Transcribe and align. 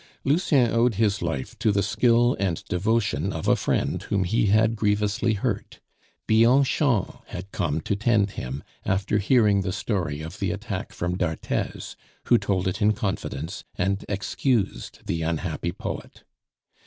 Lucien 0.23 0.71
owed 0.71 0.95
his 0.95 1.21
life 1.21 1.55
to 1.59 1.71
the 1.71 1.83
skill 1.83 2.35
and 2.39 2.65
devotion 2.65 3.31
of 3.31 3.47
a 3.47 3.55
friend 3.55 4.01
whom 4.01 4.23
he 4.23 4.47
had 4.47 4.75
grievously 4.75 5.33
hurt. 5.35 5.79
Bianchon 6.25 7.05
had 7.27 7.51
come 7.51 7.81
to 7.81 7.95
tend 7.95 8.31
him 8.31 8.63
after 8.83 9.19
hearing 9.19 9.61
the 9.61 9.71
story 9.71 10.23
of 10.23 10.39
the 10.39 10.49
attack 10.49 10.91
from 10.91 11.15
d'Arthez, 11.19 11.95
who 12.29 12.39
told 12.39 12.67
it 12.67 12.81
in 12.81 12.93
confidence, 12.93 13.63
and 13.75 14.03
excused 14.09 15.05
the 15.05 15.21
unhappy 15.21 15.71
poet. 15.71 16.23